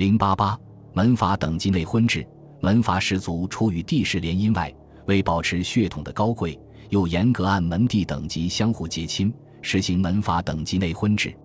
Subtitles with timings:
[0.00, 0.58] 零八八
[0.94, 2.26] 门阀等级内婚制，
[2.62, 11.36] 门阀氏族除与帝室联姻外，为保持血统的高贵，又严格按门第等级相互结亲，实行门阀等级内婚制。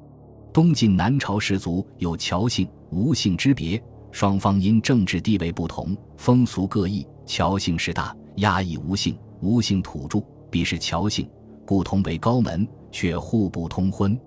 [0.54, 11.30] 东晋南朝氏族有侨姓、吴姓之别，双方因政治地位不同，风俗各异，侨姓势大，压抑吴姓；吴姓土著，必是侨姓，
[11.66, 14.18] 故同为高门，却互不通婚。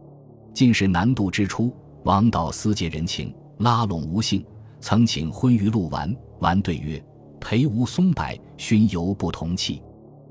[0.53, 1.75] 晋士南渡之初，
[2.05, 4.45] 王导思结人情，拉拢吴姓，
[4.81, 6.15] 曾请婚于陆完。
[6.41, 7.03] 完对曰
[7.41, 8.25] ：“裴吴松柏，
[8.57, 9.83] 勋犹不同气。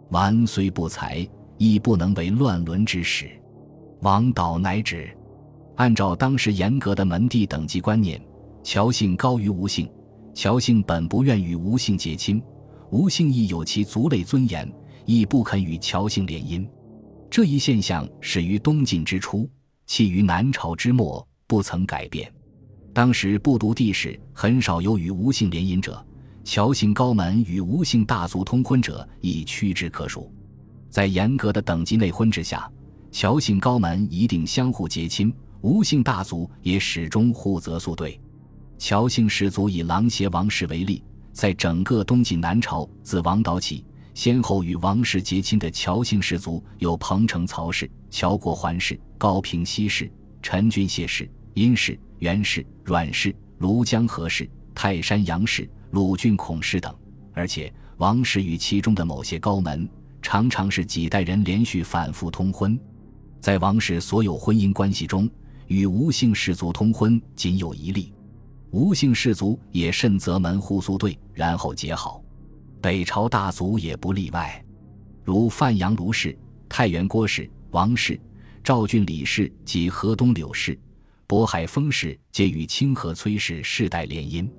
[0.10, 3.30] 完虽不才，亦不能为乱伦之始。”
[4.02, 5.10] 王导乃止。
[5.76, 8.20] 按照当时严格的门第等级观念，
[8.64, 9.92] 乔姓高于吴姓，
[10.34, 12.42] 乔姓本不愿与吴姓结亲，
[12.90, 14.72] 吴姓亦有其族类尊严，
[15.06, 16.66] 亦不肯与乔姓联姻。
[17.30, 19.50] 这一现象始于东晋之初，
[19.86, 22.32] 起于南朝之末，不曾改变。
[22.98, 26.04] 当时不读地史，很少有与吴姓联姻者；
[26.44, 30.34] 乔姓高门与吴姓大族通婚者亦屈指可数。
[30.90, 32.68] 在严格的等级内婚之下，
[33.12, 35.32] 乔姓高门一定相互结亲。
[35.62, 38.20] 吴姓大族也始终互则宿对，
[38.80, 56.96] 乔姓氏族以琅邪王氏为例，在整个东晋南朝，自王导起，先后与王氏结亲的乔姓氏族有彭城曹氏、乔国桓氏、高平西氏、陈君谢氏、殷氏、袁氏、阮氏、庐江何氏、泰山杨氏、鲁郡孔氏等，
[57.34, 59.88] 而且王氏与其中的某些高门，
[60.22, 62.80] 常常是几代人连续反复通婚，
[63.40, 65.30] 在王氏所有婚姻关系中。
[65.68, 68.14] 与吴姓氏族通婚仅有一例，
[68.72, 72.24] 吴姓氏族也甚择门户宿对，然后结好。
[72.80, 74.64] 北朝大族也不例外，
[75.26, 76.38] 如范阳卢氏、
[76.70, 78.18] 太原郭氏、王氏、
[78.64, 80.80] 赵郡李氏及河东柳氏、
[81.28, 84.50] 渤海封氏，皆与清河崔氏世代联姻。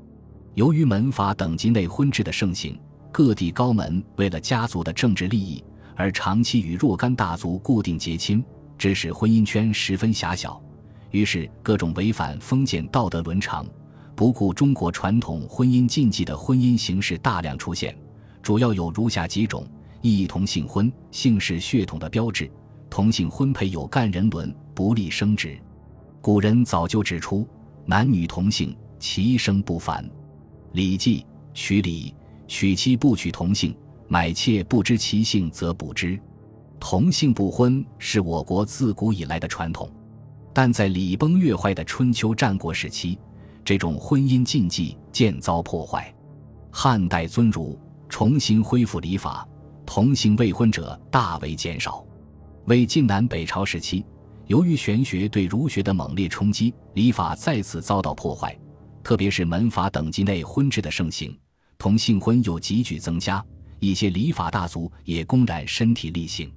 [0.52, 2.78] 由于门阀等级内婚制的盛行，
[3.10, 5.64] 各地高门为了家族的政治利益
[5.96, 8.44] 而长期与若干大族固定结亲，
[8.76, 10.62] 致使婚姻圈十分狭小。
[11.10, 13.66] 于是，各种违反封建道德伦常、
[14.14, 17.96] 不顾中国传统婚姻禁忌的婚姻形式大量出现，
[18.42, 19.66] 主要有如下几种：
[20.02, 22.44] 异同性婚，姓氏血统的标志；
[22.90, 25.58] 同性婚配有干人伦，不利生殖。
[26.20, 27.46] 古人早就指出，
[27.86, 30.04] 男女同姓，其生不凡。
[30.72, 31.20] 《礼记·
[31.54, 32.10] 娶礼》
[32.48, 33.74] ：“娶妻不娶同姓，
[34.08, 36.18] 买妾不知其姓则不知。”
[36.80, 39.90] 同姓不婚是我国自古以来的传统。
[40.52, 43.18] 但在礼崩乐坏的春秋战国时期，
[43.64, 46.12] 这种婚姻禁忌渐遭破坏。
[46.70, 49.46] 汉代尊儒，重新恢复礼法，
[49.86, 52.04] 同姓未婚者大为减少。
[52.66, 54.04] 魏晋南北朝时期，
[54.48, 58.58] 由于玄学对儒学的猛烈冲击，礼法再次遭到破坏。
[59.04, 61.38] 特别是门阀等级内婚制的盛行，
[61.76, 63.44] 同性婚又急剧增加，
[63.78, 66.50] 一些礼法大族也公然身体力行。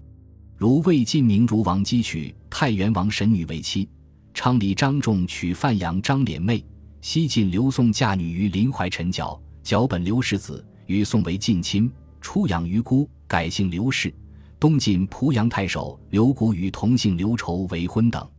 [0.55, 3.89] 如魏晋明儒王姬娶太原王神女为妻，
[4.33, 6.63] 昌黎张仲娶范阳张敛妹，
[7.01, 11.91] 西晋刘宋嫁女于临淮陈角，角本刘氏子，与宋为近亲，
[12.21, 14.13] 出养于姑，改姓刘氏。
[14.61, 18.29] 东晋濮阳太守刘古与同姓刘仇为婚等。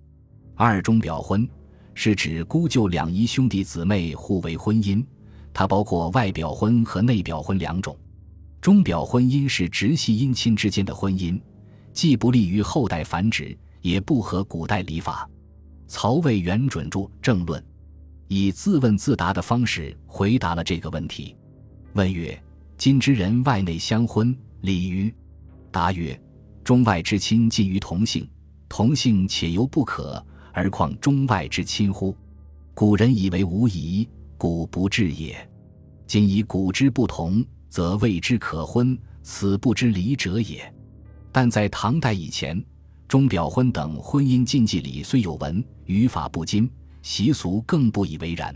[0.54, 1.48] 二中表婚
[1.94, 5.04] 是指姑舅两姨兄弟姊妹互为婚姻，
[5.52, 7.98] 它包括外表婚和内表婚两种。
[8.60, 11.36] 中表婚姻是直系姻亲之间的婚姻。
[11.92, 15.28] 既不利于后代繁殖，也不合古代礼法。
[15.88, 17.60] 曹魏元准著《政论》，
[18.28, 21.34] 以自问自答的方式回答了这个问题。
[21.94, 22.40] 问曰
[22.78, 25.12] ：“今之人外内相婚，礼于？”
[25.72, 26.16] 答曰
[26.62, 28.28] ：“中外之亲近于同姓，
[28.68, 32.14] 同姓且犹不可，而况中外之亲乎？
[32.74, 35.36] 古人以为无疑，古不至也。
[36.06, 40.72] 今以古之不同，则谓之可婚，此不知礼者也。”
[41.32, 42.62] 但在唐代以前，
[43.08, 48.54] 钟表婚等婚姻禁忌里虽有文，语法不精，习俗更不以为然。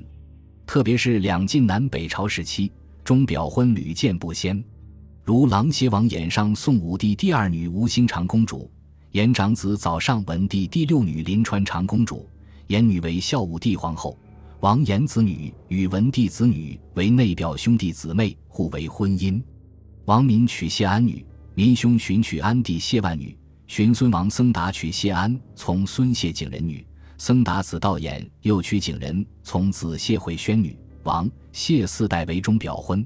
[0.66, 2.70] 特别是两晋南北朝时期，
[3.02, 4.62] 钟表婚屡见不鲜。
[5.26, 8.70] 如琅邪王衍上宋武帝第二女吴兴长公主，
[9.10, 12.30] 衍长子早上文帝第六女临川长公主，
[12.68, 14.16] 衍女为孝武帝皇后。
[14.60, 19.42] 王衍子女与文帝子女为内表兄弟姊妹，互为婚姻。
[20.04, 21.26] 王敏娶谢安女。
[21.56, 23.36] 民兄寻娶安帝谢万女，
[23.66, 26.86] 寻孙王僧达娶谢安从孙谢景仁女，
[27.18, 33.04] 僧达子道衍又娶景仁从子谢惠宣女，王谢四代为中表婚。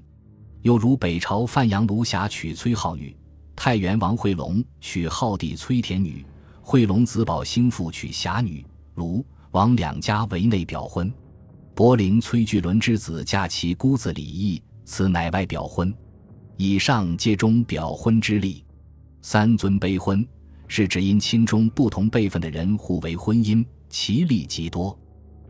[0.62, 3.16] 又如北朝范阳卢侠娶崔浩女，
[3.56, 6.24] 太原王惠龙娶浩帝崔田女，
[6.60, 8.64] 惠龙子宝兴父娶侠女，
[8.94, 11.10] 卢王两家为内表婚。
[11.74, 15.92] 柏林崔巨伦之子嫁其姑子李毅，此乃外表婚。
[16.58, 18.62] 以上皆中表婚之例。
[19.22, 20.26] 三尊卑婚
[20.68, 24.98] 是指因亲中不同辈分的人互为婚姻，其例极多。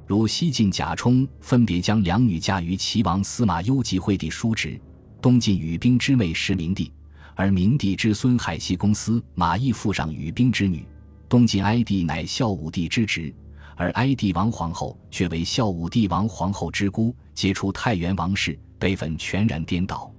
[0.06, 4.81] 如西晋贾充分别将两女嫁于齐王司马攸及惠帝叔侄，
[5.20, 6.90] 东晋羽冰之妹是明帝，
[7.34, 10.87] 而明帝之孙海西公司马邑附上羽冰之女。
[11.28, 13.32] 东晋哀帝乃孝武帝之侄，
[13.76, 20.11] 而哀帝王皇后却为孝武帝王皇后之姑，皆出太原王氏，辈分全然颠倒。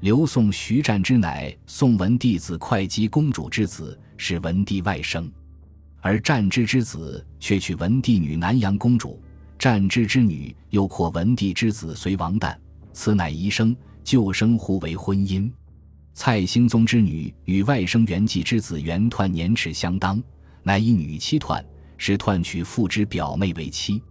[0.00, 5.30] 刘宋徐湛之乃宋文帝子会稽公主之子，是文帝外甥，
[6.00, 9.20] 而湛之之子却娶文帝女南阳公主。
[9.58, 12.56] 战之之女又扩文帝之子随王旦，
[12.92, 13.76] 此乃遗生
[14.08, 15.52] 旧生互为婚姻。
[16.14, 20.18] 蔡兴宗之女与外甥元济之子元湍年齿相当，
[20.62, 21.62] 乃以女妻湍，
[21.98, 24.02] 是湍娶父之表妹为妻。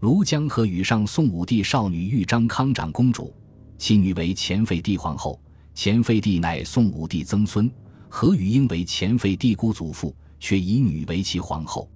[0.00, 3.32] 庐江和与上宋武帝少女豫章康长公主，
[3.78, 5.40] 其女为前废帝皇后，
[5.74, 7.70] 前废帝乃宋武帝曾孙。
[8.08, 11.88] 何与英为前废帝姑祖父，却以女为其皇后。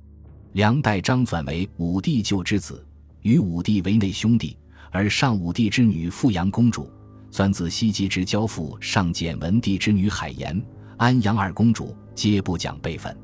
[0.53, 2.87] 梁代张纂为武帝舅之子。
[3.23, 4.57] 与武帝为内兄弟，
[4.93, 6.89] 而上武帝之女富阳公主，
[7.31, 10.61] 钻子西极之交付上简文帝之女海盐、
[10.97, 13.17] 安阳二公主，皆不讲辈分。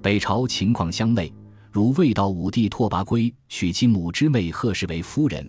[0.00, 1.32] 北朝情况相类，
[1.70, 5.46] 如魏悼武帝拓跋圭娶其母之妹贺氏为夫人，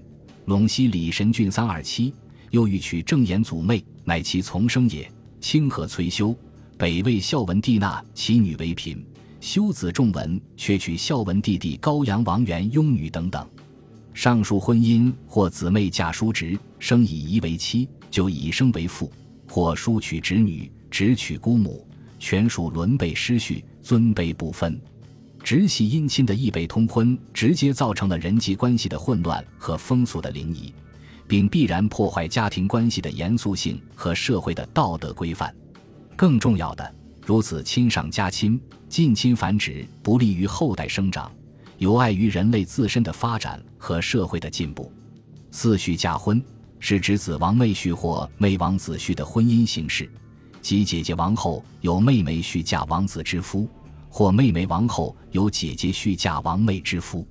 [0.48, 2.14] 陇西李神俊三二妻，
[2.52, 5.10] 又欲娶郑延祖妹，乃其从生也。
[5.40, 6.36] 清河崔修
[6.78, 9.02] 北魏孝文帝纳其女为嫔，
[9.40, 13.48] 修子仲文却娶孝文帝弟高阳王元雍女等等。
[14.14, 19.10] 上述婚姻或姊妹嫁叔侄，生以姨为妻，就以生为父；
[19.50, 21.86] 或叔娶侄女，侄娶姑母，
[22.20, 24.80] 全属伦辈失序，尊卑不分。
[25.44, 30.72] 直系姻亲的异辈通婚，直接造成了人际关系的混乱和风俗的凌夷，
[31.28, 35.54] 并必然破坏家庭关系的严肃性和社会的道德规范。
[36.16, 36.96] 更重要的，
[37.26, 41.30] 如此亲上加亲、近亲繁殖，不利于后代生长。
[41.78, 44.92] 有碍于人类自身的发展和社会的进步。
[45.52, 46.44] 四婿嫁婚
[46.80, 50.10] 是指子王妹婿或妹王子婿的婚姻形式，
[50.62, 53.68] 即姐姐王后有妹妹婿嫁王子之夫，
[54.10, 57.28] 或妹妹王后有姐姐婿嫁王妹之夫。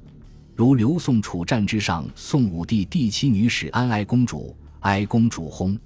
[0.55, 5.77] 如刘宋楚战之上，宋武帝第七女史安哀公主，哀公主薨；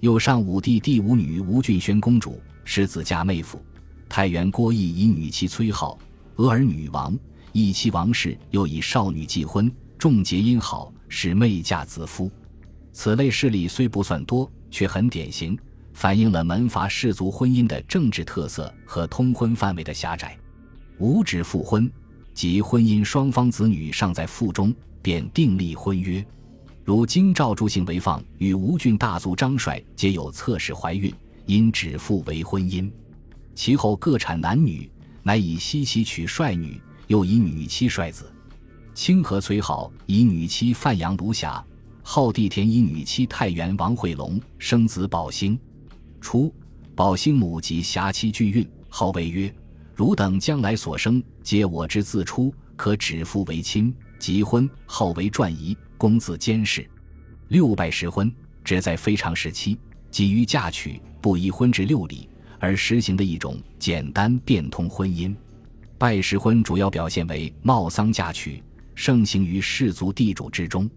[0.00, 3.60] 又上武帝第五女吴俊宣公主，使子嫁妹夫。
[4.08, 5.98] 太原郭义以女妻崔浩，
[6.36, 7.16] 俄儿女王。
[7.52, 12.30] 义妻王氏又以少女继婚，重结姻好，使妹嫁子夫。
[12.92, 15.58] 此类事例虽不算多，却很典型，
[15.92, 20.36] 反映了门阀氏族婚姻的政治特色和通婚范围的狭窄。
[20.98, 21.90] 五指复婚，
[22.34, 26.24] 即婚姻双方子女尚在腹中，便订立婚约。
[26.84, 31.12] 如京兆朱姓为放与吴郡大族张帅皆有侧室怀孕，
[31.46, 32.90] 因指腹为婚姻。
[33.54, 34.90] 其后各产男女，
[35.22, 36.80] 乃以西岐娶帅女。
[37.08, 38.30] 又以女妻帅子，
[38.94, 41.64] 清河崔颢以女妻范阳卢霞，
[42.02, 45.58] 浩帝田以女妻太原王惠龙生子宝兴。
[46.20, 46.54] 初，
[46.94, 49.52] 宝兴母及霞妻俱孕，号为曰
[49.96, 56.86] ：“汝等将来所生，皆我之自出，可指父为亲。”即婚，号为传仪，公子监视。
[57.48, 58.30] 六拜时婚，
[58.62, 59.78] 只在非常时期，
[60.10, 65.34] 即于嫁娶，不宜婚至六礼，而实行的一种简单变通婚姻。
[65.98, 68.62] 拜石婚主要表现为冒丧嫁娶，
[68.94, 70.88] 盛行于氏族地主之中。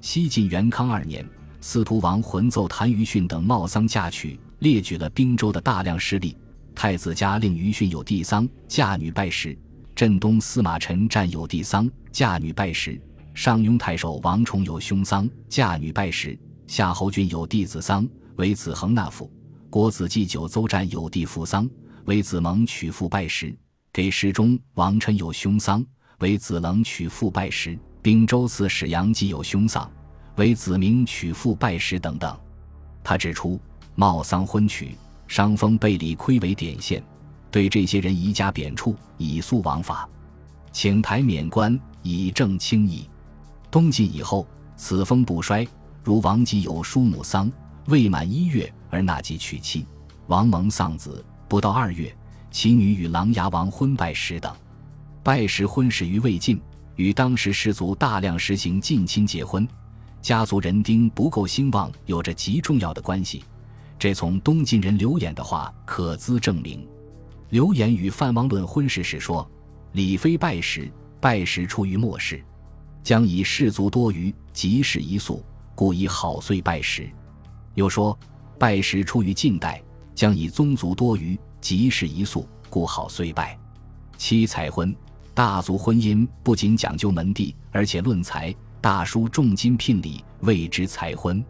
[0.00, 1.22] 西晋元康二年，
[1.60, 6.34] 司徒王浑奏谭余训等冒丧嫁娶，列举了滨州的大量事例。
[6.74, 9.54] 太子家令余训有地丧，嫁女拜石；
[9.94, 12.98] 镇东司马陈占有地丧，嫁女拜石；
[13.34, 16.34] 上庸太守王崇有兄丧，嫁女拜石；
[16.66, 19.30] 夏侯俊有弟子丧，为子恒纳父；
[19.68, 21.68] 郭子祭酒邹占有弟父丧，
[22.06, 23.54] 为子蒙娶父拜石。
[23.98, 25.84] 给时中王臣有凶丧，
[26.20, 29.90] 为子冷娶父拜石；并州刺史杨基有凶丧，
[30.36, 32.38] 为子明娶父拜石等等。
[33.02, 33.60] 他指出，
[33.96, 37.02] 冒丧婚娶、伤风背礼亏为典现，
[37.50, 40.08] 对这些人移加贬黜，以肃王法，
[40.70, 43.10] 请台免官，以正清议。
[43.68, 45.66] 东晋以后，此风不衰。
[46.04, 47.50] 如王吉有叔母丧，
[47.86, 49.84] 未满一月而纳吉娶妻；
[50.28, 52.16] 王蒙丧子，不到二月。
[52.50, 54.54] 其女与琅琊王婚拜时等，
[55.22, 56.60] 拜时婚始于魏晋，
[56.96, 59.66] 与当时氏族大量实行近亲结婚、
[60.20, 63.44] 家族人丁不够兴旺有着极重要的关系。
[63.98, 66.86] 这从东晋人刘演的话可资证明。
[67.50, 69.48] 刘演与范王论婚事时说
[69.92, 70.90] ：“李妃拜时，
[71.20, 72.42] 拜时出于末世。”
[73.02, 75.42] 将以士族多余，即是一宿，
[75.74, 77.08] 故以好岁拜时。
[77.74, 78.16] 又说
[78.58, 79.82] 拜时出于晋代，
[80.14, 83.58] 将以宗族多余，即是一宿，故好虽败。
[84.16, 84.94] 七财婚，
[85.34, 91.44] 大族婚姻不仅讲究门第，而且论财，大书重金聘礼，谓之财婚。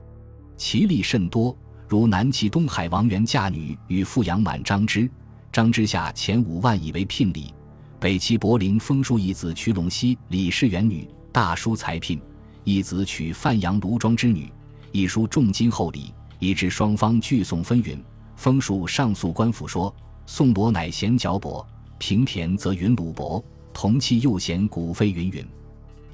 [0.57, 5.11] 其例甚多，如南齐东海王元嫁女与富阳满张之，
[5.53, 7.53] 张之下前五万以为聘礼；
[8.01, 11.09] 北齐柏林封书一子娶陇西李氏元女。
[11.31, 12.21] 大书才聘，
[12.65, 14.51] 一子娶范阳卢庄之女，
[14.91, 17.97] 一书重金厚礼，以致双方俱送纷纭。
[18.39, 19.93] 封书上诉官府说：
[20.25, 21.67] 宋伯乃贤脚薄，
[21.99, 25.45] 平田则云鲁伯，同期又贤古非云云。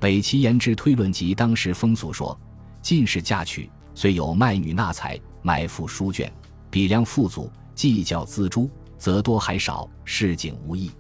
[0.01, 2.37] 北齐言之推论及当时风俗说：
[2.81, 6.33] 进士嫁娶，虽有卖女纳财、买赋书卷，
[6.71, 10.91] 比量富足，计较资铢，则多还少，市井无异。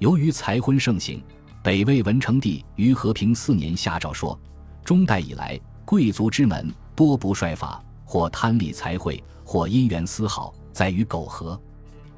[0.00, 1.22] 由于财婚盛行。
[1.62, 4.38] 北魏文成帝于和平四年下诏说
[4.84, 11.58] ：“中代以来，贵族之门多不率法，或贪利财会，或因缘丝毫，在于苟合，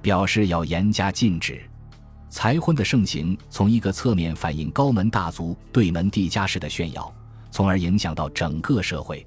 [0.02, 1.60] 表示要严加禁止。”
[2.30, 7.14] 财婚的盛行，从一个侧面反映高门大族对门第家世的炫耀，
[7.50, 9.26] 从而影响到整个社会。